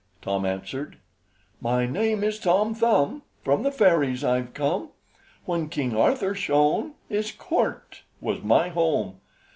Tom 0.23 0.47
answered: 0.47 0.97
"My 1.61 1.85
name 1.85 2.23
is 2.23 2.39
Tom 2.39 2.73
Thumb, 2.73 3.21
From 3.43 3.61
the 3.61 3.71
fairies 3.71 4.23
I've 4.23 4.55
come. 4.55 4.89
When 5.45 5.69
King 5.69 5.95
Arthur 5.95 6.33
shone, 6.33 6.95
His 7.07 7.31
Court 7.31 8.01
was 8.19 8.41
my 8.41 8.69
home. 8.69 9.21